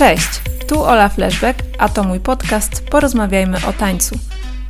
[0.00, 4.18] Cześć, tu Ola Flashback, a to mój podcast Porozmawiajmy o tańcu.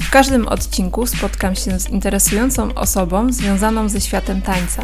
[0.00, 4.82] W każdym odcinku spotkam się z interesującą osobą związaną ze światem tańca.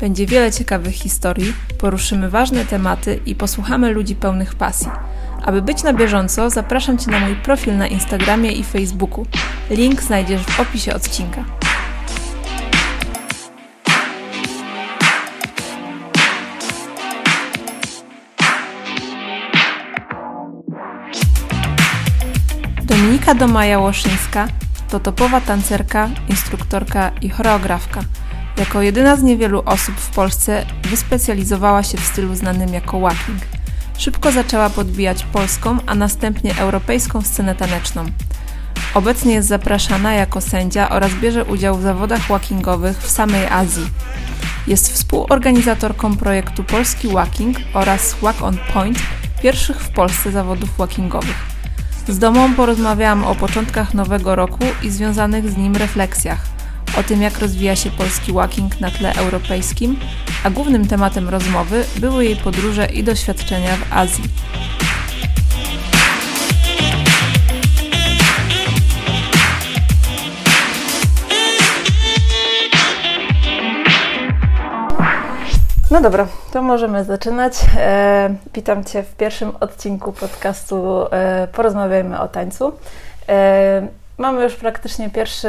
[0.00, 4.90] Będzie wiele ciekawych historii, poruszymy ważne tematy i posłuchamy ludzi pełnych pasji.
[5.42, 9.26] Aby być na bieżąco, zapraszam Cię na mój profil na Instagramie i Facebooku.
[9.70, 11.44] Link znajdziesz w opisie odcinka.
[23.34, 24.48] Dominika Domaja-Łoszyńska
[24.90, 28.00] to topowa tancerka, instruktorka i choreografka.
[28.56, 33.42] Jako jedyna z niewielu osób w Polsce wyspecjalizowała się w stylu znanym jako walking.
[33.98, 38.04] Szybko zaczęła podbijać polską, a następnie europejską scenę taneczną.
[38.94, 43.86] Obecnie jest zapraszana jako sędzia oraz bierze udział w zawodach walkingowych w samej Azji.
[44.66, 48.98] Jest współorganizatorką projektu Polski Walking oraz Walk on Point,
[49.42, 51.51] pierwszych w Polsce zawodów walkingowych.
[52.08, 56.44] Z domą porozmawiałam o początkach nowego roku i związanych z nim refleksjach,
[56.98, 59.96] o tym jak rozwija się polski walking na tle europejskim,
[60.44, 64.24] a głównym tematem rozmowy były jej podróże i doświadczenia w Azji.
[75.92, 77.54] No dobra, to możemy zaczynać.
[77.78, 82.72] E, witam Cię w pierwszym odcinku podcastu e, Porozmawiajmy o tańcu.
[83.28, 83.86] E,
[84.18, 85.48] mamy już praktycznie pierwszy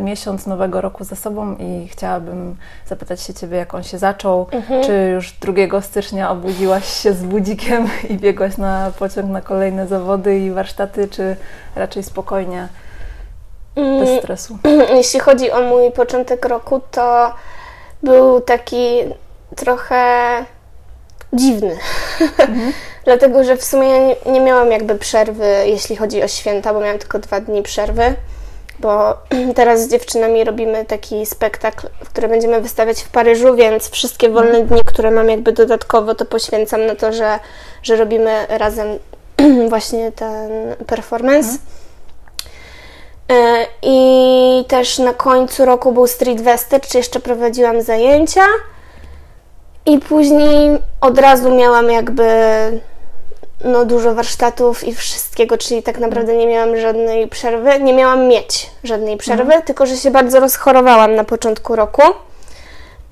[0.00, 4.46] miesiąc nowego roku za sobą i chciałabym zapytać się Ciebie, jak on się zaczął.
[4.52, 4.84] Mhm.
[4.84, 10.38] Czy już 2 stycznia obudziłaś się z budzikiem i biegłaś na pociąg na kolejne zawody
[10.38, 11.36] i warsztaty, czy
[11.76, 12.68] raczej spokojnie,
[13.74, 14.58] bez mm, stresu?
[14.96, 17.34] Jeśli chodzi o mój początek roku, to
[18.02, 19.04] był taki
[19.56, 20.44] trochę
[21.32, 21.76] dziwny.
[22.38, 22.72] Mhm.
[23.04, 26.80] Dlatego, że w sumie ja nie, nie, miałam jakby przerwy, jeśli chodzi o święta, bo
[26.80, 28.14] miałam tylko dwa dni przerwy.
[28.78, 29.18] Bo
[29.56, 34.66] teraz z dziewczynami robimy taki spektakl, który będziemy wystawiać w Paryżu, więc wszystkie wolne mhm.
[34.66, 37.38] dni, które mam jakby dodatkowo, to poświęcam na to, że,
[37.82, 38.98] że robimy razem
[39.68, 40.50] właśnie ten
[40.86, 41.48] performance.
[41.48, 41.82] Mhm.
[43.32, 48.44] E, I też na końcu roku był Street Wester, czy jeszcze prowadziłam zajęcia.
[49.86, 52.24] I później od razu miałam jakby
[53.64, 57.80] no, dużo warsztatów i wszystkiego, czyli tak naprawdę nie miałam żadnej przerwy.
[57.80, 59.62] Nie miałam mieć żadnej przerwy, mhm.
[59.62, 62.02] tylko że się bardzo rozchorowałam na początku roku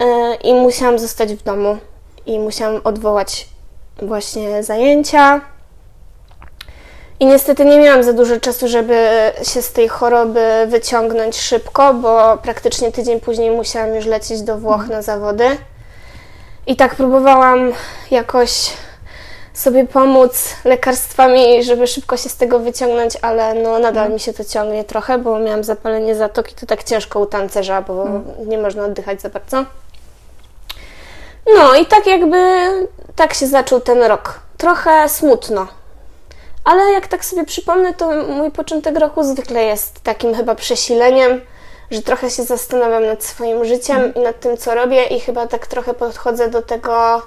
[0.01, 1.79] yy, i musiałam zostać w domu
[2.27, 3.49] i musiałam odwołać
[4.03, 5.41] właśnie zajęcia.
[7.21, 9.09] I niestety nie miałam za dużo czasu, żeby
[9.43, 14.81] się z tej choroby wyciągnąć szybko, bo praktycznie tydzień później musiałam już lecieć do Włoch
[14.81, 14.91] mhm.
[14.91, 15.45] na zawody.
[16.67, 17.73] I tak próbowałam
[18.11, 18.73] jakoś
[19.55, 24.13] sobie pomóc lekarstwami, żeby szybko się z tego wyciągnąć, ale no nadal mm.
[24.13, 28.03] mi się to ciągnie trochę, bo miałam zapalenie zatoki, to tak ciężko u tancerza, bo
[28.03, 28.25] mm.
[28.47, 29.65] nie można oddychać za bardzo.
[31.55, 32.39] No i tak jakby
[33.17, 34.41] tak się zaczął ten rok.
[34.57, 35.67] Trochę smutno.
[36.65, 41.41] Ale jak tak sobie przypomnę, to mój początek roku zwykle jest takim chyba przesileniem
[41.91, 44.15] że trochę się zastanawiam nad swoim życiem mm.
[44.15, 47.23] i nad tym, co robię, i chyba tak trochę podchodzę do tego,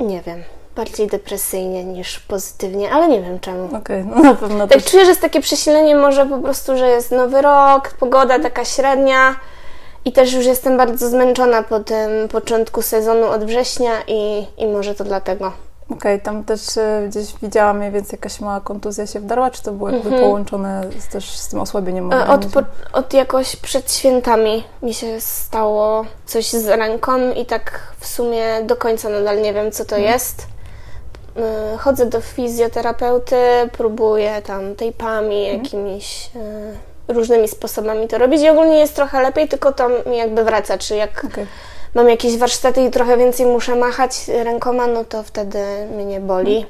[0.00, 0.42] nie wiem,
[0.76, 3.64] bardziej depresyjnie niż pozytywnie, ale nie wiem czemu.
[3.66, 4.66] Okej, okay, no na pewno.
[4.66, 4.90] Tak też.
[4.90, 9.36] czuję, że jest takie przesilenie, może po prostu, że jest nowy rok, pogoda taka średnia.
[10.04, 14.94] I też już jestem bardzo zmęczona po tym początku sezonu od września i, i może
[14.94, 15.52] to dlatego.
[15.90, 19.62] Okej, okay, tam też e, gdzieś widziałam mniej więcej jakaś mała kontuzja się wdarła, czy
[19.62, 20.24] to było jakby mm -hmm.
[20.24, 22.60] połączone z, też z tym osłabieniem e, od, po,
[22.92, 28.76] od jakoś przed świętami mi się stało coś z ręką i tak w sumie do
[28.76, 30.10] końca nadal nie wiem, co to mm.
[30.10, 30.46] jest.
[31.36, 33.36] E, chodzę do fizjoterapeuty,
[33.72, 35.62] próbuję tam tejpami, mm.
[35.62, 36.30] jakimiś
[37.08, 40.96] różnymi sposobami to robić i ogólnie jest trochę lepiej, tylko to mi jakby wraca, czy
[40.96, 41.24] jak...
[41.24, 41.46] Okay
[41.94, 45.58] mam jakieś warsztaty i trochę więcej muszę machać rękoma, no to wtedy
[45.96, 46.66] mnie boli.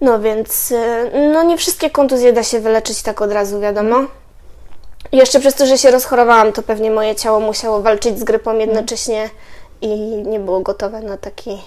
[0.00, 4.04] No więc, y, no nie wszystkie kontuzje da się wyleczyć tak od razu, wiadomo.
[5.12, 8.58] I jeszcze przez to, że się rozchorowałam, to pewnie moje ciało musiało walczyć z grypą
[8.58, 9.30] jednocześnie
[9.80, 9.88] i
[10.26, 11.58] nie było gotowe na taki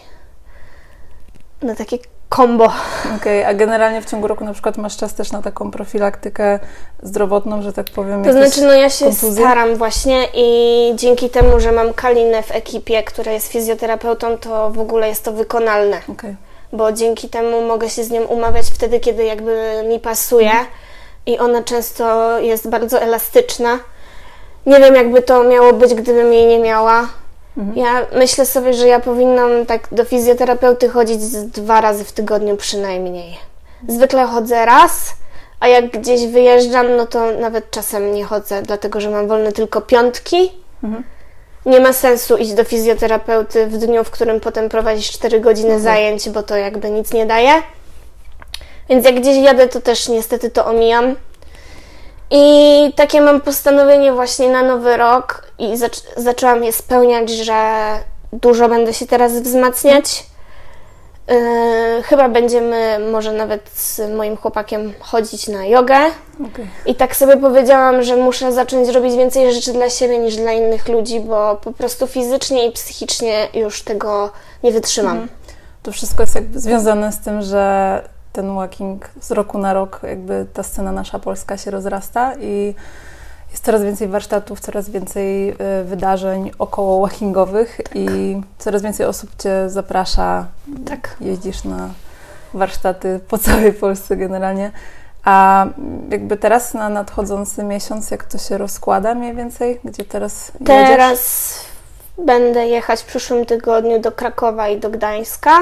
[1.62, 1.98] na takie
[2.36, 2.66] kombo.
[2.66, 6.60] Okej, okay, a generalnie w ciągu roku na przykład masz czas też na taką profilaktykę
[7.04, 8.24] zdrowotną, że tak powiem?
[8.24, 9.32] To znaczy, no ja się kontuzje?
[9.32, 14.80] staram właśnie i dzięki temu, że mam Kalinę w ekipie, która jest fizjoterapeutą, to w
[14.80, 16.02] ogóle jest to wykonalne.
[16.10, 16.36] Okay.
[16.74, 20.66] Bo dzięki temu mogę się z nią umawiać wtedy, kiedy jakby mi pasuje mm.
[21.26, 23.80] i ona często jest bardzo elastyczna.
[24.66, 27.08] Nie wiem, jakby to miało być, gdybym jej nie miała.
[27.76, 33.38] Ja myślę sobie, że ja powinnam tak do fizjoterapeuty chodzić dwa razy w tygodniu przynajmniej.
[33.88, 35.14] Zwykle chodzę raz,
[35.60, 39.82] a jak gdzieś wyjeżdżam, no to nawet czasem nie chodzę, dlatego że mam wolne tylko
[39.82, 40.52] piątki.
[40.84, 41.04] Mhm.
[41.66, 45.84] Nie ma sensu iść do fizjoterapeuty w dniu, w którym potem prowadzisz 4 godziny mhm.
[45.84, 47.52] zajęć, bo to jakby nic nie daje.
[48.90, 51.16] Więc jak gdzieś jadę, to też niestety to omijam.
[52.32, 57.54] I takie mam postanowienie właśnie na nowy rok i zac zaczęłam je spełniać, że
[58.34, 60.26] dużo będę się teraz wzmacniać.
[61.28, 65.98] Yy, chyba będziemy może nawet z moim chłopakiem chodzić na jogę.
[66.52, 66.68] Okay.
[66.86, 70.88] I tak sobie powiedziałam, że muszę zacząć robić więcej rzeczy dla siebie niż dla innych
[70.88, 74.32] ludzi, bo po prostu fizycznie i psychicznie już tego
[74.64, 75.18] nie wytrzymam.
[75.18, 75.30] Mhm.
[75.84, 78.04] To wszystko jest jakby związane z tym, że
[78.34, 82.76] ten walking z roku na rok, jakby ta scena nasza polska się rozrasta i
[83.52, 87.96] jest coraz więcej warsztatów, coraz więcej y, wydarzeń około walkingowych tak.
[87.96, 90.46] i coraz więcej osób Cię zaprasza.
[90.86, 91.16] Tak.
[91.22, 91.90] Jeździsz na
[92.54, 94.72] warsztaty po całej Polsce generalnie.
[95.24, 95.66] A
[96.10, 99.80] jakby teraz na nadchodzący miesiąc, jak to się rozkłada mniej więcej?
[99.84, 100.88] Gdzie teraz jedziesz?
[100.88, 101.60] Teraz
[102.18, 105.60] będę jechać w przyszłym tygodniu do Krakowa i do Gdańska.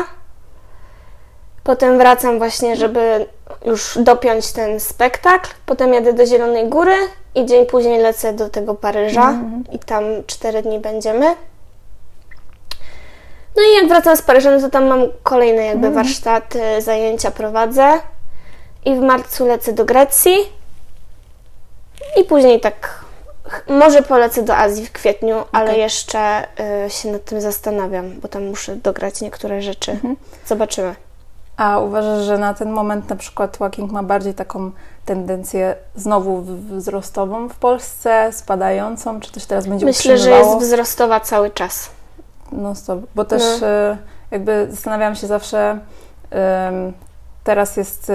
[1.64, 3.26] Potem wracam właśnie, żeby
[3.66, 5.50] już dopiąć ten spektakl.
[5.66, 6.96] Potem jadę do Zielonej Góry
[7.36, 9.76] i dzień później lecę do tego Paryża -hmm.
[9.76, 11.26] i tam cztery dni będziemy.
[13.56, 15.94] No i jak wracam z Paryża, no to tam mam kolejne jakby -hmm.
[15.94, 18.00] warsztaty, zajęcia prowadzę.
[18.86, 20.36] I w marcu lecę do Grecji.
[22.22, 23.04] I później tak
[23.68, 25.50] może polecę do Azji w kwietniu, okay.
[25.52, 26.48] ale jeszcze
[26.86, 29.92] y, się nad tym zastanawiam, bo tam muszę dograć niektóre rzeczy.
[29.92, 30.16] -hmm.
[30.46, 30.96] Zobaczymy.
[31.58, 34.72] A uważasz, że na ten moment na przykład walking ma bardziej taką
[35.06, 36.42] tendencję znowu
[36.78, 41.90] wzrostową w Polsce, spadającą, czy też teraz będzie Myślę, że jest wzrostowa cały czas.
[42.52, 43.68] No stop, bo też no.
[43.68, 43.98] E,
[44.32, 45.80] jakby zastanawiałam się zawsze,
[47.44, 48.12] teraz jest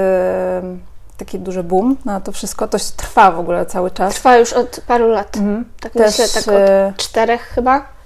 [1.18, 4.14] taki duży boom na to wszystko, to trwa w ogóle cały czas.
[4.14, 5.64] Trwa już od paru lat, mhm.
[5.80, 7.97] tak też, myślę, tak od e, czterech chyba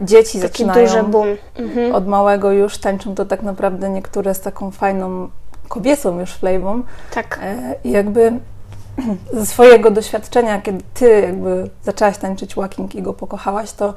[0.00, 1.28] dzieci Taki zaczynają duży boom.
[1.56, 1.94] Mhm.
[1.94, 5.28] od małego już tańczą to tak naprawdę niektóre z taką fajną
[5.68, 6.82] kobiecą już flejbą.
[7.14, 7.38] Tak.
[7.42, 8.32] E, I jakby
[9.32, 13.94] ze swojego doświadczenia, kiedy ty jakby zaczęłaś tańczyć walking i go pokochałaś, to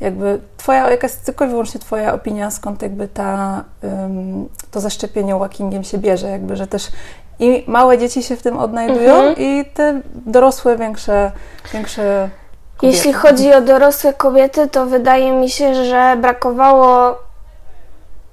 [0.00, 3.64] jakby twoja, jaka jest tylko i wyłącznie twoja opinia, skąd jakby ta,
[4.70, 6.90] to zaszczepienie walkingiem się bierze, jakby, że też
[7.38, 9.36] i małe dzieci się w tym odnajdują mhm.
[9.38, 11.32] i te dorosłe, większe,
[11.72, 12.30] większe
[12.86, 17.18] Jeśli chodzi o dorosłe kobiety, to wydaje mi się, że brakowało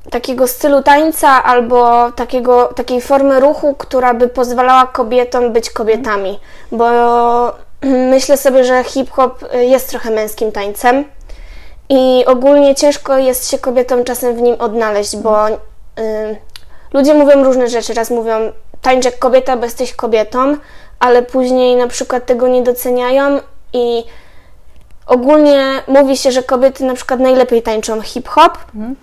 [0.09, 6.39] takiego stylu tańca albo takiego, takiej formy ruchu, która by pozwalała kobietom być kobietami.
[6.71, 6.87] Bo
[8.13, 11.05] myślę sobie, że hip-hop jest trochę męskim tańcem
[11.89, 15.53] i ogólnie ciężko jest się kobietom czasem w nim odnaleźć, bo y,
[16.93, 17.93] ludzie mówią różne rzeczy.
[17.93, 18.51] Raz mówią
[18.81, 20.57] tańcz jak kobieta, bo jesteś kobietą,
[20.99, 23.39] ale później na przykład tego nie doceniają
[23.73, 24.03] i
[25.11, 28.95] ogólnie mówi się, że kobiety na przykład najlepiej tańczą hip-hop, mhm.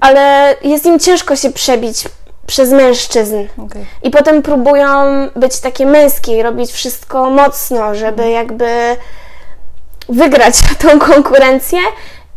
[0.00, 2.04] ale jest im ciężko się przebić
[2.46, 3.36] przez mężczyzn.
[3.66, 3.86] Okay.
[4.02, 4.88] I potem próbują
[5.36, 8.30] być takie męskie i robić wszystko mocno, żeby mhm.
[8.30, 8.96] jakby
[10.08, 11.78] wygrać tą konkurencję.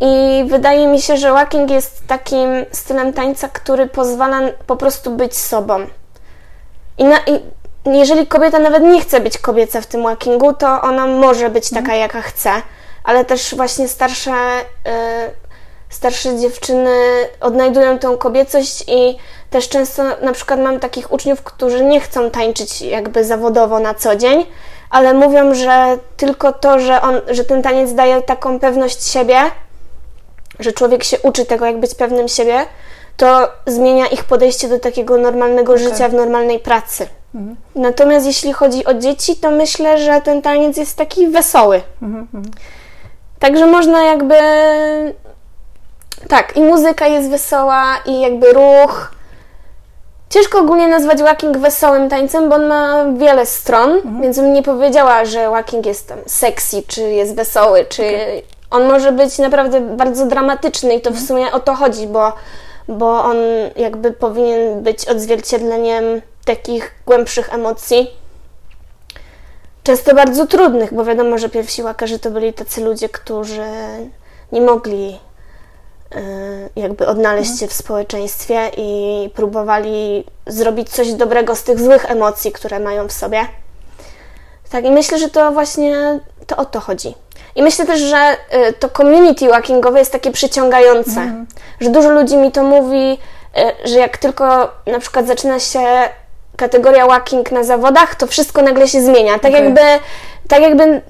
[0.01, 5.38] I wydaje mi się, że walking jest takim stylem tańca, który pozwala po prostu być
[5.38, 5.88] sobą.
[6.98, 7.39] I, na, i
[7.86, 11.79] jeżeli kobieta nawet nie chce być kobieca w tym walkingu, to ona może być taka,
[11.79, 12.00] mhm.
[12.00, 12.51] jaka chce
[13.08, 14.92] ale też właśnie starsze, y,
[15.90, 16.96] starsze dziewczyny
[17.42, 19.18] odnajdują tą kobiecość i
[19.50, 24.16] też często na przykład mam takich uczniów, którzy nie chcą tańczyć jakby zawodowo na co
[24.16, 24.46] dzień,
[24.90, 29.38] ale mówią, że tylko to, że, on, że ten taniec daje taką pewność siebie,
[30.60, 32.66] że człowiek się uczy tego, jak być pewnym siebie,
[33.18, 35.84] to zmienia ich podejście do takiego normalnego okay.
[35.84, 37.08] życia w normalnej pracy.
[37.36, 37.56] Mhm.
[37.76, 41.82] Natomiast jeśli chodzi o dzieci, to myślę, że ten taniec jest taki wesoły.
[42.02, 42.54] Mhm, mhm.
[43.39, 44.36] Także można jakby.
[46.29, 49.12] Tak, i muzyka jest wesoła, i jakby ruch.
[50.29, 54.22] Ciężko ogólnie nazwać walking wesołym tańcem, bo on ma wiele stron, mhm.
[54.22, 58.41] więc bym nie powiedziała, że walking jest tam sexy, czy jest wesoły, czy okay.
[58.70, 61.25] on może być naprawdę bardzo dramatyczny i to mhm.
[61.25, 62.34] w sumie o to chodzi, bo,
[62.88, 63.38] bo on
[63.75, 68.12] jakby powinien być odzwierciedleniem takich głębszych emocji
[69.88, 73.65] często bardzo trudnych, bo wiadomo, że pierwsi łakarze to byli tacy ludzie, którzy
[74.51, 75.20] nie mogli
[76.15, 76.20] e,
[76.75, 77.60] jakby odnaleźć mhm.
[77.60, 83.12] się w społeczeństwie i próbowali zrobić coś dobrego z tych złych emocji, które mają w
[83.12, 83.48] sobie.
[84.70, 87.15] Tak, i myślę, że to właśnie to o to chodzi.
[87.56, 88.38] I myślę też, że
[88.70, 91.46] y, to community walkingowe jest takie przyciągające,
[91.82, 93.20] że dużo ludzi mi to mówi,
[93.58, 96.10] y, że jak tylko na przykład zaczyna się
[96.58, 99.40] kategoria walking na zawodach, to wszystko nagle się zmienia.
[99.40, 99.64] Tak Okej.
[99.64, 99.82] jakby,
[100.48, 101.02] tak jakby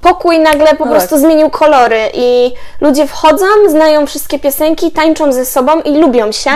[0.00, 1.18] pokój nagle po No prostu tak.
[1.18, 6.50] zmienił kolory i ludzie wchodzą, znają wszystkie piosenki, tańczą ze sobą i lubią się,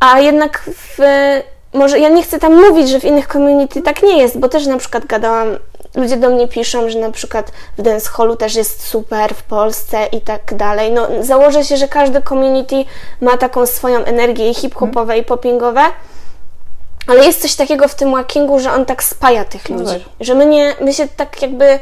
[0.00, 0.98] a jednak w,
[1.74, 4.66] może ja nie chcę tam mówić, że w innych community tak nie jest, bo też
[4.66, 5.58] na przykład gadałam,
[5.94, 10.20] ludzie do mnie piszą, że na przykład w dancehallu też jest super w Polsce i
[10.20, 10.92] tak dalej.
[10.92, 12.84] No założę się, że każde community
[13.20, 15.82] ma taką swoją energię hip-hopowe i poppingowe,
[17.06, 20.02] ale jest coś takiego w tym walkingu, że on tak spaja tych No ludzi, tak.
[20.20, 21.78] że my nie, my się tak jakby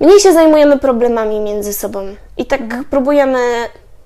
[0.00, 2.84] mniej się zajmujemy problemami między sobą i tak Mhm.
[2.84, 3.38] próbujemy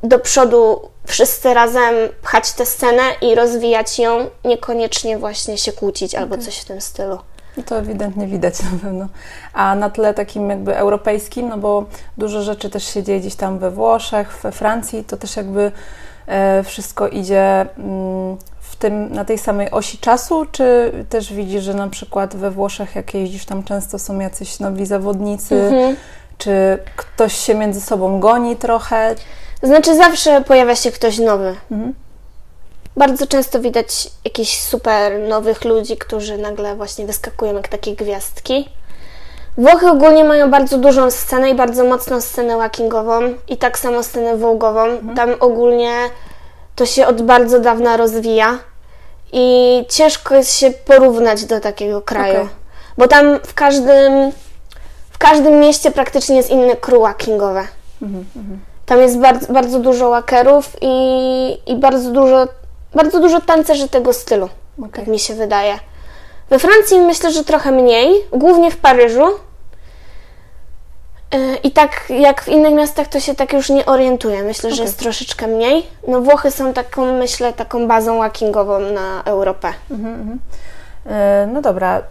[0.03, 6.39] do przodu wszyscy razem pchać tę scenę i rozwijać ją, niekoniecznie właśnie się kłócić albo
[6.39, 7.19] coś w tym stylu.
[7.57, 9.07] No to ewidentnie widać na pewno.
[9.53, 11.85] A na tle takim jakby europejskim, no bo
[12.19, 15.73] dużo rzeczy też się dzieje gdzieś tam we Włoszech, we Francji, to też jakby
[16.27, 18.37] e, wszystko idzie mm,
[18.77, 22.97] w tym, na tej samej osi czasu, czy też widzisz, że na przykład we Włoszech,
[22.97, 25.97] jak jeździsz tam często są jacyś nowi zawodnicy, Mhm.
[26.39, 29.15] czy ktoś się między sobą goni trochę?
[29.63, 31.57] Znaczy zawsze pojawia się ktoś nowy.
[31.71, 31.95] Mhm.
[32.97, 38.69] Bardzo często widać jakichś super nowych ludzi, którzy nagle właśnie wyskakują jak takie gwiazdki.
[39.59, 44.37] Włochy ogólnie mają bardzo dużą scenę i bardzo mocną scenę walkingową i tak samo scenę
[44.37, 44.85] wołgową.
[45.17, 45.93] Tam ogólnie
[46.77, 48.59] to się od bardzo dawna rozwija
[49.33, 52.49] i ciężko jest się porównać do takiego kraju, Okej.
[52.99, 54.33] bo tam w każdym,
[55.11, 57.67] w każdym mieście praktycznie jest inne crew walkingowe.
[58.87, 62.49] Tam jest bardzo, bardzo dużo walkerów i, i bardzo dużo,
[62.95, 64.91] bardzo dużo tancerzy tego stylu, Okej.
[64.93, 65.79] tak mi się wydaje.
[66.51, 69.25] We Francji myślę, że trochę mniej, głównie w Paryżu.
[71.37, 74.43] Yy, I tak jak w innych miastach to się tak już nie orientuję.
[74.43, 74.85] Myślę, że Okej.
[74.85, 75.87] jest troszeczkę mniej.
[76.09, 79.69] No Włochy są taką, myślę, taką bazą walkingową na Europę.
[79.69, 79.97] E,
[81.53, 82.03] No dobra,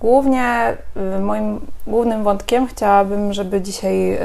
[0.00, 4.18] głównie e, moim głównym wątkiem chciałabym, żeby dzisiaj e,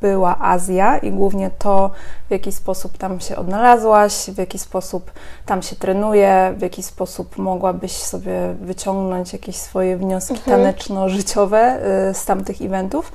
[0.00, 1.90] była Azja i głównie to,
[2.28, 5.10] w jaki sposób tam się odnalazłaś, w jaki sposób
[5.46, 12.24] tam się trenuje, w jaki sposób mogłabyś sobie wyciągnąć jakieś swoje wnioski taneczno-życiowe e, z
[12.24, 13.12] tamtych eventów.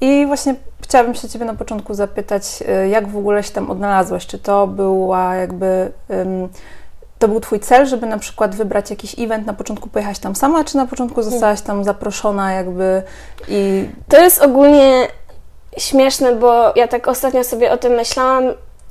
[0.00, 4.26] I właśnie chciałabym się Ciebie na początku zapytać, e, jak w ogóle się tam odnalazłaś?
[4.26, 5.92] Czy to była jakby.
[6.10, 6.48] ym,
[7.20, 10.64] to był Twój cel, żeby na przykład wybrać jakiś event, na początku pojechać tam sama,
[10.64, 13.02] czy na początku zostałaś tam zaproszona jakby
[13.48, 13.88] i...
[14.08, 15.08] To jest ogólnie
[15.78, 18.44] śmieszne, bo ja tak ostatnio sobie o tym myślałam,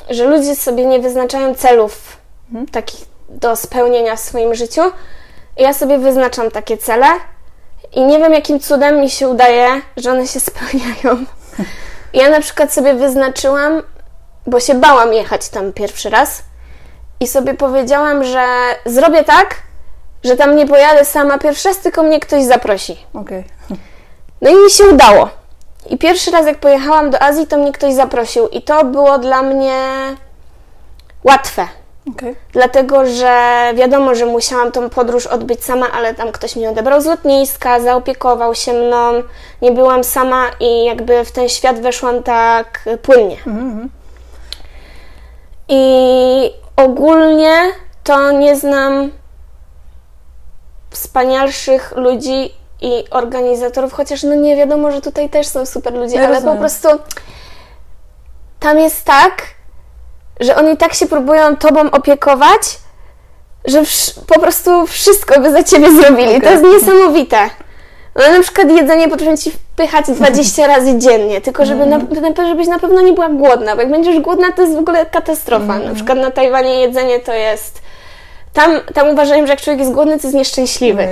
[0.10, 2.18] że ludzie sobie nie wyznaczają celów
[2.72, 4.82] takich do spełnienia w swoim życiu.
[5.58, 7.08] Ja sobie wyznaczam takie cele
[7.92, 9.68] i nie wiem jakim cudem mi się udaje,
[9.98, 11.26] że one się spełniają.
[12.14, 13.82] Ja na przykład sobie wyznaczyłam,
[14.48, 16.49] bo się bałam jechać tam pierwszy raz
[17.20, 18.46] i sobie powiedziałam, że
[18.86, 19.56] zrobię tak,
[20.24, 22.98] że tam nie pojadę sama pierwszy raz, tylko mnie ktoś zaprosi.
[23.14, 23.44] Okej.
[24.42, 25.30] No i mi się udało.
[25.90, 29.42] I pierwszy raz, jak pojechałam do Azji, to mnie ktoś zaprosił, i to było dla
[29.42, 29.76] mnie
[31.24, 31.68] łatwe.
[32.16, 32.36] Okej.
[32.52, 37.06] Dlatego, że wiadomo, że musiałam tą podróż odbyć sama, ale tam ktoś mnie odebrał z
[37.06, 39.24] lotniska, zaopiekował się mną,
[39.62, 43.38] nie byłam sama i jakby w ten świat weszłam tak płynnie.
[45.70, 46.52] I
[46.84, 47.56] ogólnie
[48.04, 49.12] to nie znam
[50.90, 56.26] wspanialszych ludzi i organizatorów, chociaż no nie wiadomo, że tutaj też są super ludzie, Ja
[56.26, 56.56] ale rozumiem.
[56.56, 56.88] po prostu
[58.60, 59.42] tam jest tak,
[60.40, 62.62] że oni tak się próbują tobą opiekować,
[63.66, 63.82] że
[64.28, 66.32] po prostu wszystko by za ciebie zrobili.
[66.32, 66.52] To Okej.
[66.52, 67.50] jest niesamowite.
[68.16, 72.68] No, na przykład jedzenie potrafią ci wpychać 20 razy dziennie, tylko żeby na, na, żebyś
[72.68, 75.80] na pewno nie była głodna, bo jak będziesz głodna, to jest w ogóle katastrofa.
[75.80, 77.82] Na przykład na Tajwanie jedzenie to jest...
[78.54, 81.08] Tam, tam uważają, że jak człowiek jest głodny, to jest nieszczęśliwy.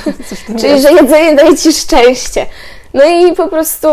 [0.60, 2.46] Czyli, że jedzenie daje ci szczęście.
[2.94, 3.88] No i po prostu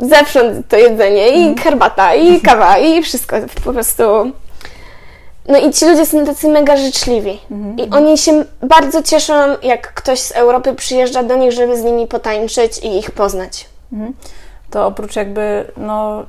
[0.00, 4.02] zewsząd to jedzenie i herbata, i kawa, i wszystko po prostu.
[5.48, 7.40] No i ci ludzie są tacy mega życzliwi.
[7.76, 12.06] I oni się bardzo cieszą, jak ktoś z Europy przyjeżdża do nich, żeby z nimi
[12.06, 13.68] potańczyć i ich poznać.
[14.70, 16.24] To oprócz jakby, no,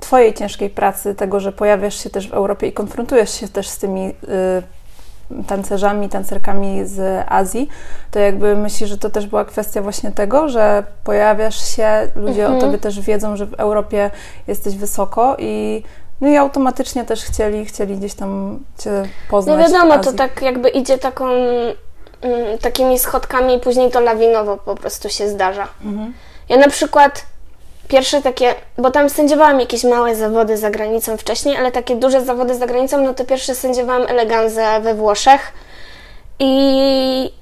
[0.00, 3.78] Twojej ciężkiej pracy, tego, że pojawiasz się też w Europie i konfrontujesz się też z
[3.78, 7.68] tymi y, tancerzami, tancerkami z Azji,
[8.10, 12.58] to jakby myślisz, że to też była kwestia właśnie tego, że pojawiasz się, ludzie Mhm.
[12.58, 14.10] o Tobie też wiedzą, że w Europie
[14.46, 15.82] jesteś wysoko i
[16.20, 20.42] no i automatycznie też chcieli, chcieli gdzieś tam Cię No poznać w wiadomo, to tak
[20.42, 25.68] jakby idzie taką mm, takimi schodkami i później to lawinowo po prostu się zdarza.
[26.48, 27.26] Ja na przykład
[27.88, 32.54] pierwsze takie, bo tam sędziowałam jakieś małe zawody za granicą wcześniej, ale takie duże zawody
[32.54, 35.52] za granicą, no to pierwsze sędziowałam eleganzę we Włoszech
[36.38, 37.32] i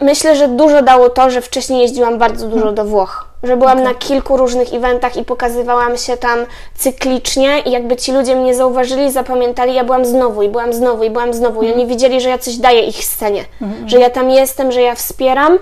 [0.00, 3.31] myślę, że dużo dało to, że wcześniej jeździłam bardzo dużo do Włoch.
[3.42, 6.38] Że byłam na kilku różnych eventach i pokazywałam się tam
[6.74, 11.10] cyklicznie i jakby ci ludzie mnie zauważyli, zapamiętali, ja byłam znowu i byłam znowu i
[11.10, 13.44] byłam znowu i oni widzieli, że ja coś daję ich scenie,
[13.86, 15.58] że ja tam jestem, że ja wspieram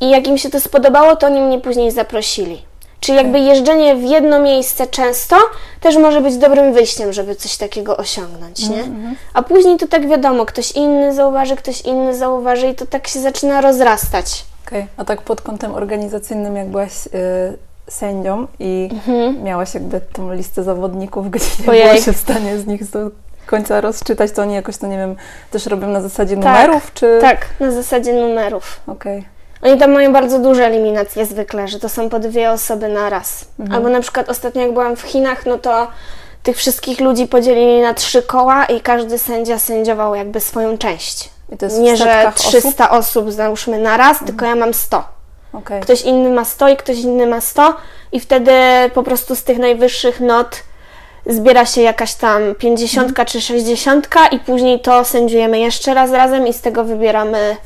[0.00, 2.62] i jak im się to spodobało, to oni mnie później zaprosili.
[3.00, 5.36] Czyli jakby jeżdżenie w jedno miejsce często
[5.80, 8.84] też może być dobrym wyjściem, żeby coś takiego osiągnąć, nie?
[9.34, 13.20] A później to tak wiadomo, ktoś inny zauważy, ktoś inny zauważy i to tak się
[13.20, 14.44] zaczyna rozrastać.
[14.66, 17.10] Okej, a tak pod kątem organizacyjnym, jak byłaś y,
[17.88, 18.88] sędzią i
[19.42, 21.84] miałaś jakby tą listę zawodników, gdzie nie Ojej.
[21.88, 23.10] było się w stanie z nich do
[23.46, 25.16] końca rozczytać, to oni jakoś to, nie wiem,
[25.50, 27.18] też robią na zasadzie Tak, numerów, czy...
[27.20, 28.80] Tak, na zasadzie numerów.
[28.86, 29.24] Okej.
[29.62, 33.44] Oni tam mają bardzo duże eliminacje zwykle, że to są po dwie osoby na raz.
[33.72, 35.86] Albo na przykład ostatnio jak byłam w Chinach, no to
[36.42, 41.30] tych wszystkich ludzi podzielili na trzy koła i każdy sędzia sędziował jakby swoją część.
[41.80, 43.32] Nie, że setkach 300 osób?
[43.32, 45.04] załóżmy na raz, tylko ja mam 100.
[45.52, 45.80] Okej.
[45.82, 47.74] Ktoś inny ma 100 i ktoś inny ma 100
[48.12, 48.52] i wtedy
[48.94, 50.62] po prostu z tych najwyższych not
[51.26, 53.26] zbiera się jakaś tam 50 Mhm.
[53.26, 57.56] czy 60 i później to sędziujemy jeszcze raz razem i z tego wybieramy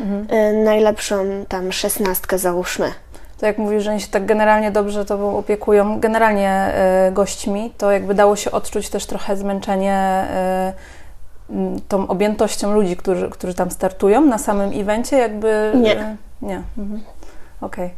[0.00, 0.26] Mhm.
[0.54, 2.92] y, najlepszą tam szesnastkę załóżmy.
[3.40, 7.90] To jak mówisz, że oni się tak generalnie dobrze tobą opiekują, generalnie e, gośćmi, to
[7.92, 10.72] jakby dało się odczuć też trochę zmęczenie m,
[11.88, 15.72] tą objętością ludzi, którzy, którzy tam startują na samym evencie, jakby...
[15.74, 16.00] Nie.
[16.00, 16.62] e, nie.
[16.78, 17.00] Mhm.
[17.60, 17.90] Okej.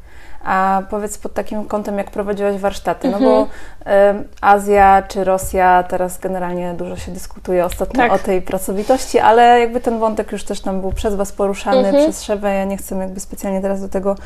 [0.47, 3.47] A powiedz pod takim kątem, jak prowadziłaś warsztaty, no bo
[3.87, 8.13] e, Azja czy Rosja, teraz generalnie dużo się dyskutuje ostatnio Tak.
[8.13, 12.05] o tej pracowitości, ale jakby ten wątek już też tam był przez Was poruszany, Mhm.
[12.05, 14.17] przez Szewę, ja nie chcę jakby specjalnie teraz do tego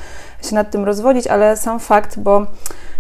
[0.49, 2.47] się nad tym rozwodzić, ale sam fakt, bo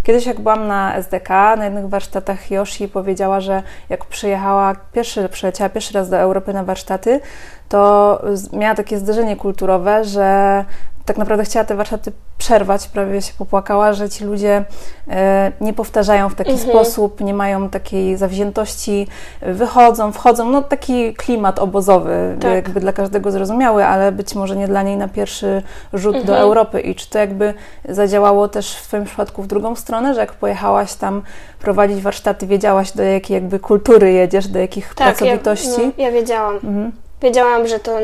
[0.02, 5.68] kiedyś jak byłam na SDK, na jednych warsztatach Yoshi powiedziała, że jak przyjechała, pierwszy, przyleciała
[5.70, 7.20] pierwszy raz do Europy na warsztaty,
[7.70, 8.18] to
[8.52, 10.64] miała takie zderzenie kulturowe, że
[11.04, 14.64] tak naprawdę chciała te warsztaty przerwać, prawie się popłakała, że ci ludzie
[15.10, 16.68] e, nie powtarzają w taki Mhm.
[16.70, 19.06] sposób, nie mają takiej zawziętości,
[19.42, 22.52] wychodzą, wchodzą, no taki klimat obozowy, Tak.
[22.54, 25.62] jakby dla każdego zrozumiały, ale być może nie dla niej na pierwszy
[25.94, 26.38] rzut do Mhm.
[26.42, 26.80] Europy.
[26.80, 27.54] I czy to jakby
[27.88, 31.22] zadziałało też w Twoim przypadku w drugą stronę, że jak pojechałaś tam
[31.58, 35.68] prowadzić warsztaty, wiedziałaś do jakiej jakby kultury jedziesz, do jakich pracowitości?
[35.68, 36.54] Tak, Ja, no, ja wiedziałam.
[36.54, 36.92] Mhm.
[37.22, 37.98] Wiedziałam, że to,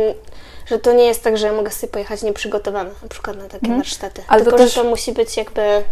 [0.67, 3.69] że to nie jest tak, że ja mogę sobie pojechać nieprzygotowana na przykład na takie
[3.77, 4.21] warsztaty.
[4.21, 4.27] Mhm.
[4.29, 5.83] Ale to Tylko, też- że to musi być jakby...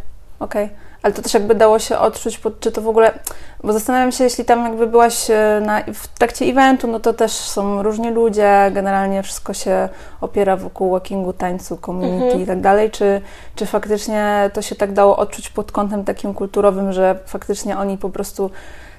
[0.40, 0.68] Okej,
[1.02, 3.18] ale to też jakby dało się odczuć, czy to w ogóle,
[3.64, 7.32] bo zastanawiam się, jeśli tam jakby byłaś e, na, w trakcie eventu, no to też
[7.32, 9.88] są różni ludzie, generalnie wszystko się
[10.20, 12.42] opiera wokół walkingu, tańcu, community Mhm.
[12.42, 13.20] i tak dalej, czy,
[13.56, 18.10] czy faktycznie to się tak dało odczuć pod kątem takim kulturowym, że faktycznie oni po
[18.10, 18.50] prostu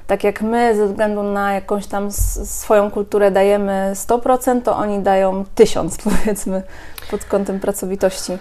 [0.07, 2.11] tak jak my ze względu na jakąś tam
[2.45, 6.63] swoją kulturę dajemy 100%, to oni dają 1000 powiedzmy
[7.11, 8.37] pod kątem pracowitości.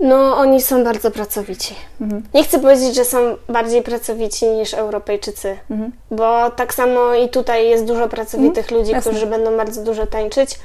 [0.00, 1.74] No, oni są bardzo pracowici.
[2.00, 2.22] Mhm.
[2.34, 5.92] Nie chcę powiedzieć, że są bardziej pracowici niż Europejczycy, Mhm.
[6.10, 9.10] bo tak samo i tutaj jest dużo pracowitych ludzi, jasne.
[9.10, 10.58] którzy będą bardzo dużo tańczyć,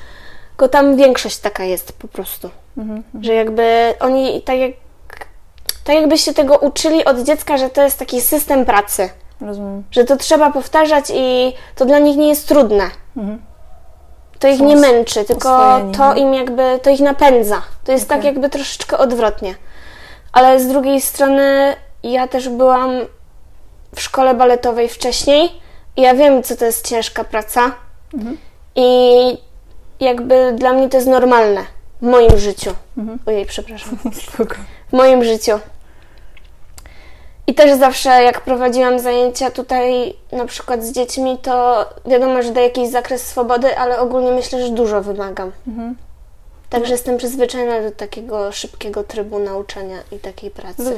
[0.49, 2.49] tylko tam większość taka jest po prostu.
[2.77, 3.03] Mhm.
[3.21, 4.71] Że jakby oni tak jak
[5.83, 9.09] tak jakby się tego uczyli od dziecka, że to jest taki system pracy,
[9.41, 9.84] Rozumiem.
[9.91, 12.89] że to trzeba powtarzać i to dla nich nie jest trudne.
[13.17, 13.41] Mhm.
[14.39, 16.21] To ich Są nie męczy, tylko oswojeni, to nie?
[16.21, 17.62] im jakby, to ich napędza.
[17.84, 18.32] To jest tak Okej.
[18.32, 19.56] jakby troszeczkę odwrotnie.
[20.34, 22.91] Ale z drugiej strony ja też byłam
[23.95, 25.50] w szkole baletowej wcześniej
[25.98, 27.71] i ja wiem, co to jest ciężka praca
[28.13, 28.38] Mhm.
[28.76, 29.38] i
[30.00, 31.62] jakby dla mnie to jest normalne
[32.02, 32.71] w moim życiu.
[32.98, 33.19] Mhm.
[33.26, 33.98] Ojej, przepraszam.
[34.34, 34.56] Spoko.
[34.89, 35.52] W moim życiu.
[37.47, 42.67] I też zawsze jak prowadziłam zajęcia tutaj na przykład z dziećmi, to wiadomo, że daję
[42.67, 45.51] jakiś zakres swobody, ale ogólnie myślę, że dużo wymagam.
[45.67, 45.95] Mhm.
[46.69, 50.95] Także jestem przyzwyczajona do takiego szybkiego trybu nauczania i takiej pracy.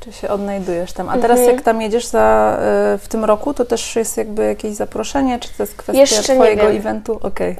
[0.00, 1.08] Czy się odnajdujesz tam.
[1.08, 1.56] A teraz Mhm.
[1.56, 2.56] jak tam jedziesz za,
[2.94, 6.22] y, w tym roku, to też jest jakby jakieś zaproszenie, czy to jest kwestia Jeszcze
[6.34, 7.18] Twojego eventu?
[7.22, 7.56] Okej,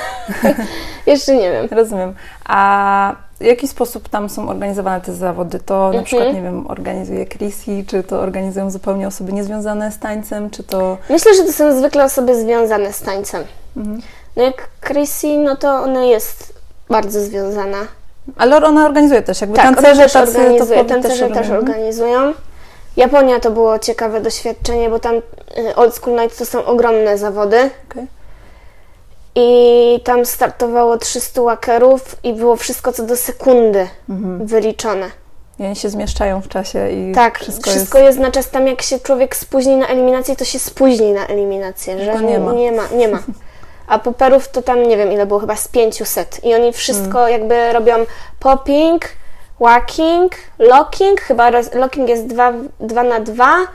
[1.06, 1.68] Jeszcze nie wiem.
[1.70, 2.14] rozumiem.
[2.44, 5.60] A w jaki sposób tam są organizowane te zawody?
[5.60, 6.04] To na Mhm.
[6.04, 10.98] przykład, nie wiem, organizuje Chrissy, czy to organizują zupełnie osoby niezwiązane z tańcem, czy to...
[11.10, 13.44] Myślę, że to są zwykle osoby związane z tańcem.
[13.76, 14.00] Mhm.
[14.36, 16.52] No jak Chrissy, no to ona jest
[16.90, 17.78] bardzo związana.
[18.36, 22.32] Ale ona organizuje też, jakby Tak, tancerze też tacy organizuje, topowi tancerze też organizują.
[22.96, 27.70] Japonia to było ciekawe doświadczenie, bo tam y, Old School Night to są ogromne zawody.
[27.90, 28.06] Okej.
[29.36, 34.46] I tam startowało 300 łakerów i było wszystko co do sekundy Mhm.
[34.46, 35.10] wyliczone.
[35.58, 38.18] I oni się zmieszczają w czasie i Tak, wszystko, wszystko, jest...
[38.18, 38.50] na czas.
[38.50, 42.52] Tam jak się człowiek spóźni na eliminację, to się spóźni na eliminację, że nie ma.
[42.52, 42.82] nie ma.
[42.96, 43.18] Nie ma.
[43.88, 46.44] A poperów to tam nie wiem ile było, chyba z 500.
[46.44, 47.32] I oni wszystko Hmm.
[47.32, 47.94] jakby robią
[48.40, 49.04] popping,
[49.60, 52.26] walking, locking, chyba roz, locking jest
[52.80, 53.66] 2 na 2, yy,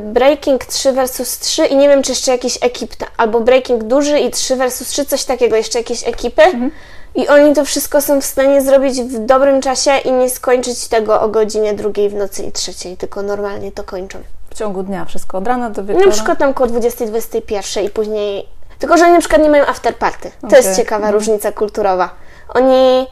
[0.00, 4.30] breaking 3 versus 3 i nie wiem czy jeszcze jakiś ekip, albo breaking duży i
[4.30, 6.42] 3 versus 3, coś takiego, jeszcze jakieś ekipy.
[6.42, 6.70] Mhm.
[7.14, 11.20] I oni to wszystko są w stanie zrobić w dobrym czasie i nie skończyć tego
[11.20, 14.18] o godzinie drugiej w nocy i trzeciej, tylko normalnie to kończą.
[14.50, 16.06] w ciągu dnia wszystko od rana do wieczora.
[16.06, 18.48] Na przykład tam koło 20-21 i później...
[18.78, 20.30] Tylko, że oni na przykład nie mają afterparty.
[20.40, 20.56] To Okej.
[20.56, 22.10] jest ciekawa różnica kulturowa.
[22.48, 23.06] Oni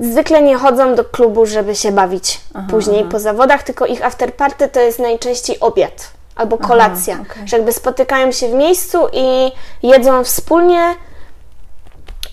[0.00, 4.80] zwykle nie chodzą do klubu, żeby się bawić później po zawodach, tylko ich afterparty to
[4.80, 7.18] jest najczęściej obiad albo kolacja.
[7.20, 7.48] okej.
[7.48, 10.94] Że jakby spotykają się w miejscu i jedzą wspólnie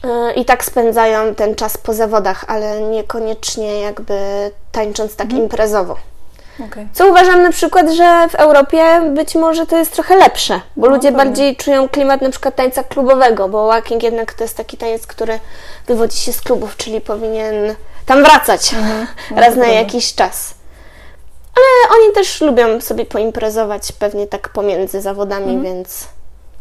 [0.04, 5.96] yy, i tak spędzają ten czas po zawodach, ale niekoniecznie jakby tańcząc tak imprezowo.
[6.66, 6.88] Okej.
[6.94, 11.12] Co uważam na przykład, że w Europie być może to jest trochę lepsze, bo ludzie
[11.12, 11.18] pewnie.
[11.26, 15.40] bardziej czują klimat na przykład tańca klubowego, bo walking jednak to jest taki taniec, który
[15.88, 18.80] wywodzi się z klubów, czyli powinien tam wracać No,
[19.42, 19.68] raz na prawda.
[19.68, 20.54] jakiś czas.
[21.56, 25.64] Ale oni też lubią sobie poimprezować pewnie tak pomiędzy zawodami, Mhm.
[25.64, 26.08] więc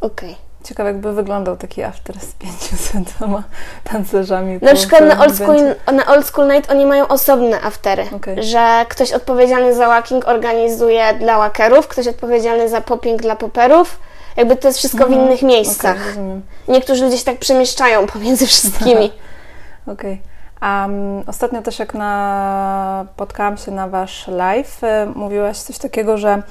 [0.01, 0.37] okej.
[0.67, 3.15] Ciekawe, jakby wyglądał taki after z 500
[3.93, 4.59] tancerzami.
[4.63, 5.57] Na przykład na old, school,
[5.93, 8.43] na old School Night oni mają osobne aftery, Okej.
[8.45, 13.99] że ktoś odpowiedzialny za walking organizuje dla walkerów, ktoś odpowiedzialny za popping dla poperów.
[14.37, 15.97] Jakby to jest wszystko w innych miejscach.
[15.97, 16.09] Mhm.
[16.09, 16.43] Rozumiem.
[16.69, 19.13] Niektórzy ludzie się tak przemieszczają pomiędzy wszystkimi.
[19.93, 20.23] Okej.
[20.61, 26.43] A um, ostatnio też jak napotkałam się na Wasz live, e, mówiłaś coś takiego, że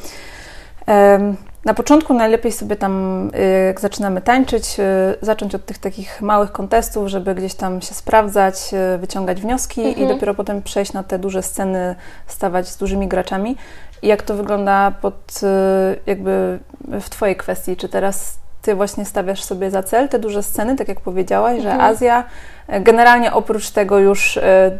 [1.65, 6.51] na początku najlepiej sobie tam, e, jak zaczynamy tańczyć, e, zacząć od tych takich małych
[6.51, 10.07] kontestów, żeby gdzieś tam się sprawdzać, e, wyciągać wnioski i Mhm.
[10.07, 11.95] dopiero potem przejść na te duże sceny,
[12.27, 13.57] stawać z dużymi graczami.
[14.01, 15.41] I jak to wygląda pod
[16.05, 16.59] jakby
[17.01, 17.77] w Twojej kwestii?
[17.77, 21.71] Czy teraz Ty właśnie stawiasz sobie za cel te duże sceny, tak jak powiedziałaś, że
[21.71, 21.91] Mhm.
[21.91, 22.23] Azja,
[22.67, 24.71] e, generalnie oprócz tego już e,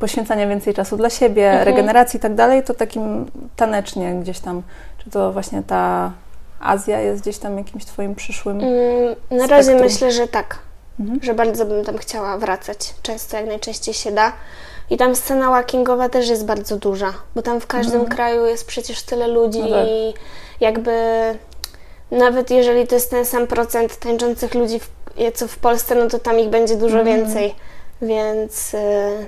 [0.00, 1.64] poświęcania więcej czasu dla siebie, Mhm.
[1.68, 4.62] regeneracji i tak dalej, to takim tanecznie gdzieś tam,
[5.04, 6.12] czy to właśnie ta
[6.60, 8.60] Azja jest gdzieś tam jakimś Twoim przyszłym...
[8.60, 9.86] Mm, Na razie Spektrum.
[9.90, 10.58] myślę, że tak.
[11.00, 11.18] Mhm.
[11.22, 12.94] Że bardzo bym tam chciała wracać.
[13.02, 14.32] Często, jak najczęściej się da.
[14.90, 19.02] I tam scena walkingowa też jest bardzo duża, bo tam w każdym kraju jest przecież
[19.02, 19.74] tyle ludzi Mhm.
[19.76, 19.88] No tak.
[19.88, 20.14] i
[20.64, 20.92] jakby
[22.10, 24.88] nawet jeżeli to jest ten sam procent tańczących ludzi, w,
[25.34, 27.16] co w Polsce, no to tam ich będzie dużo Mhm.
[27.20, 27.54] więcej.
[28.02, 29.26] Więc, y,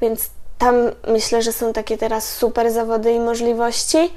[0.00, 0.74] więc tam
[1.08, 4.12] myślę, że są takie teraz super zawody i możliwości.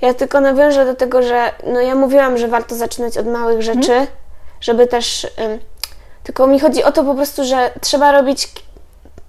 [0.00, 4.06] Ja tylko nawiążę do tego, że no ja mówiłam, że warto zaczynać od małych rzeczy,
[4.60, 5.24] żeby też.
[5.24, 5.58] ym,
[6.24, 8.48] tylko mi chodzi o to po prostu, że trzeba robić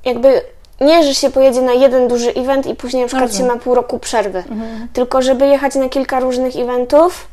[0.06, 0.42] jakby.
[0.82, 3.54] Nie, że się pojedzie na jeden duży event i później na przykład się Rozumiem.
[3.58, 4.44] ma pół roku przerwy.
[4.94, 7.28] Tylko żeby jechać na kilka różnych eventów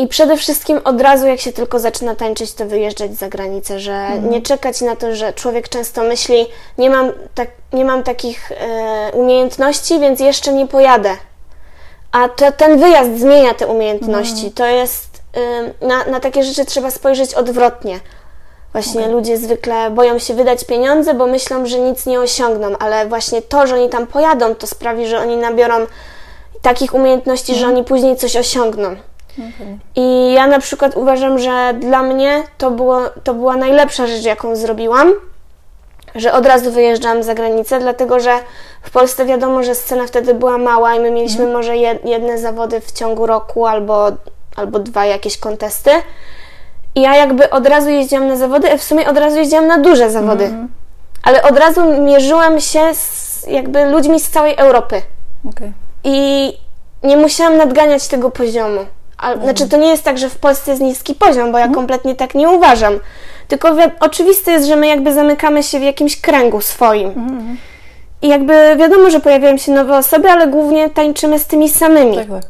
[0.00, 4.10] i przede wszystkim od razu, jak się tylko zaczyna tańczyć, to wyjeżdżać za granicę, że
[4.30, 6.46] nie czekać na to, że człowiek często myśli,
[6.78, 11.16] nie mam, tak, nie mam takich e, umiejętności, więc jeszcze nie pojadę.
[12.12, 14.50] A to, ten wyjazd zmienia te umiejętności.
[14.50, 18.00] To jest, ym, na, na takie rzeczy trzeba spojrzeć odwrotnie.
[18.72, 23.42] Właśnie ludzie zwykle boją się wydać pieniądze, bo myślą, że nic nie osiągną, ale właśnie
[23.42, 25.74] to, że oni tam pojadą, to sprawi, że oni nabiorą
[26.62, 28.96] takich umiejętności, że oni później coś osiągną.
[29.96, 34.56] I ja na przykład uważam, że dla mnie to, było, to była najlepsza rzecz, jaką
[34.56, 35.12] zrobiłam,
[36.14, 38.30] że od razu wyjeżdżam za granicę, dlatego że
[38.82, 42.80] w Polsce wiadomo, że scena wtedy była mała i my mieliśmy może jed, jedne zawody
[42.80, 44.12] w ciągu roku albo,
[44.56, 45.90] albo dwa jakieś kontesty.
[46.94, 49.78] I ja jakby od razu jeździłam na zawody, a w sumie od razu jeździłam na
[49.78, 50.50] duże zawody.
[51.22, 55.02] Ale od razu mierzyłam się z jakby ludźmi z całej Europy
[55.50, 55.72] Okej.
[56.04, 56.52] i
[57.02, 58.86] nie musiałam nadganiać tego poziomu.
[59.20, 62.14] A, Znaczy, to nie jest tak, że w Polsce jest niski poziom, bo ja kompletnie
[62.16, 63.00] tak nie uważam.
[63.48, 67.12] Tylko wi- oczywiste jest, że my jakby zamykamy się w jakimś kręgu swoim.
[68.22, 72.16] I jakby wiadomo, że pojawiają się nowe osoby, ale głównie tańczymy z tymi samymi.
[72.16, 72.42] Tak, tak.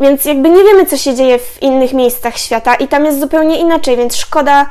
[0.00, 3.58] Więc jakby nie wiemy, co się dzieje w innych miejscach świata i tam jest zupełnie
[3.60, 4.66] inaczej, więc szkoda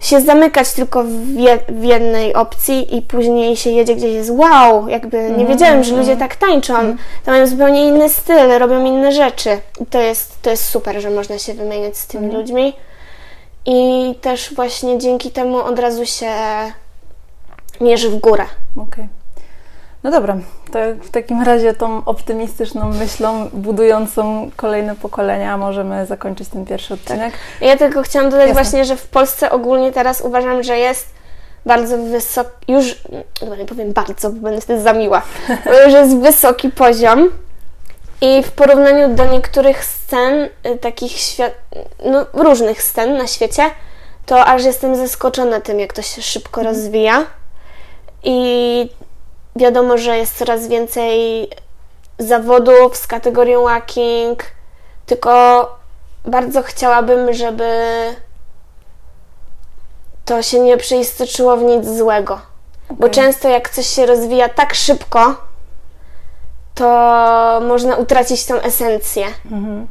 [0.00, 4.88] się zamykać tylko w, je, w jednej opcji i później się jedzie gdzieś jest wow,
[4.88, 6.96] jakby nie wiedziałem, że ludzie tak tańczą.
[7.24, 9.60] To mają zupełnie inny styl, robią inne rzeczy.
[9.80, 12.72] I to jest, to jest super, że można się wymieniać z tymi ludźmi.
[13.66, 16.32] I też właśnie dzięki temu od razu się
[17.80, 18.44] mierzy w górę.
[18.76, 19.19] Okej.
[20.02, 20.36] No dobra,
[20.72, 27.32] to w takim razie tą optymistyczną myślą budującą kolejne pokolenia możemy zakończyć ten pierwszy odcinek.
[27.32, 27.68] Tak.
[27.68, 28.62] Ja tylko chciałam dodać Jasne.
[28.62, 31.08] właśnie, że w Polsce ogólnie teraz uważam, że jest
[31.66, 33.02] bardzo wysoki, już,
[33.48, 35.22] no nie powiem bardzo, bo będę wtedy za miła,
[35.90, 37.30] że jest wysoki poziom
[38.20, 41.54] i w porównaniu do niektórych scen, y, takich świat,
[42.04, 43.62] no, różnych scen na świecie,
[44.26, 46.76] to aż jestem zaskoczona tym, jak to się szybko mhm.
[46.76, 47.26] rozwija.
[48.24, 48.88] I
[49.56, 51.48] wiadomo, że jest coraz więcej
[52.18, 54.42] zawodów z kategorią walking,
[55.06, 55.64] tylko
[56.24, 57.64] bardzo chciałabym, żeby
[60.24, 62.34] to się nie przeistoczyło w nic złego.
[62.34, 62.96] Okay.
[62.96, 65.34] Bo często jak coś się rozwija tak szybko,
[66.74, 69.26] to można utracić tą esencję.
[69.44, 69.86] Mhm.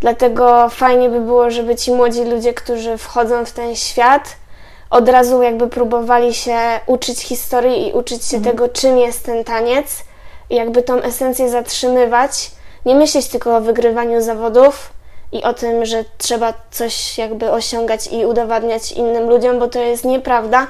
[0.00, 4.36] Dlatego fajnie by było, żeby ci młodzi ludzie, którzy wchodzą w ten świat,
[4.92, 8.56] od razu jakby próbowali się uczyć historii i uczyć się mhm.
[8.56, 10.04] tego, czym jest ten taniec
[10.50, 12.50] i jakby tą esencję zatrzymywać.
[12.86, 14.92] Nie myśleć tylko o wygrywaniu zawodów
[15.32, 20.04] i o tym, że trzeba coś jakby osiągać i udowadniać innym ludziom, bo to jest
[20.04, 20.66] nieprawda.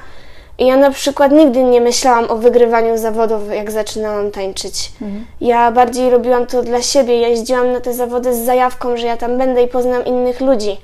[0.57, 4.91] I ja na przykład nigdy nie myślałam o wygrywaniu zawodów, jak zaczynałam tańczyć.
[5.01, 5.25] Mhm.
[5.41, 7.21] Ja bardziej robiłam to dla siebie.
[7.21, 10.77] Ja jeździłam na te zawody z zajawką, że ja tam będę i poznam innych ludzi.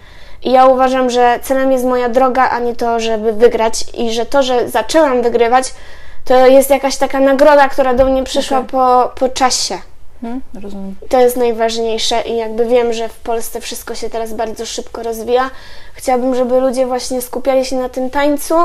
[0.44, 3.86] I ja uważam, że celem jest moja droga, a nie to, żeby wygrać.
[3.94, 5.74] I że to, że zaczęłam wygrywać,
[6.26, 8.70] to jest jakaś taka nagroda, która do mnie przyszła okay.
[8.70, 9.78] po, po czasie.
[10.22, 10.96] Hmm, rozumiem.
[11.10, 15.50] To jest najważniejsze i jakby wiem, że w Polsce wszystko się teraz bardzo szybko rozwija.
[15.94, 18.56] Chciałabym, żeby ludzie właśnie skupiali się na tym tańcu,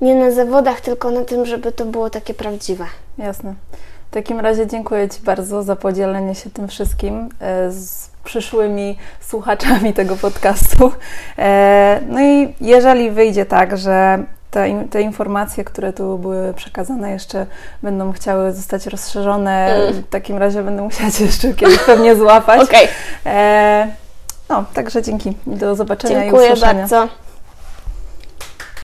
[0.00, 2.86] nie na zawodach, tylko na tym, żeby to było takie prawdziwe.
[3.18, 3.54] Jasne.
[4.10, 9.92] W takim razie dziękuję Ci bardzo za podzielenie się tym wszystkim e, z przyszłymi słuchaczami
[9.92, 10.92] tego podcastu.
[11.38, 17.46] E, no i jeżeli wyjdzie tak, że te, te informacje, które tu były przekazane, jeszcze
[17.82, 20.02] będą chciały zostać rozszerzone, mm.
[20.02, 22.60] w takim razie będę musiała Cię jeszcze kiedyś pewnie złapać.
[22.64, 22.88] Okay.
[23.26, 23.88] E,
[24.48, 25.36] no, także dzięki.
[25.46, 26.74] Do zobaczenia Dziękuję i usłyszenia.
[26.74, 27.08] bardzo.